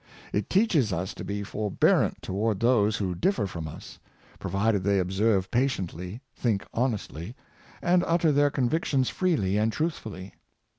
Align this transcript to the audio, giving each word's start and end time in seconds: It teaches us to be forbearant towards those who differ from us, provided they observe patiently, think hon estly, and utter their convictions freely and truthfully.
It 0.33 0.49
teaches 0.49 0.91
us 0.91 1.13
to 1.13 1.23
be 1.23 1.43
forbearant 1.43 2.23
towards 2.23 2.59
those 2.61 2.97
who 2.97 3.13
differ 3.13 3.45
from 3.45 3.67
us, 3.67 3.99
provided 4.39 4.83
they 4.83 4.97
observe 4.97 5.51
patiently, 5.51 6.21
think 6.35 6.65
hon 6.73 6.93
estly, 6.93 7.35
and 7.83 8.03
utter 8.07 8.31
their 8.31 8.49
convictions 8.49 9.09
freely 9.11 9.57
and 9.59 9.71
truthfully. 9.71 10.33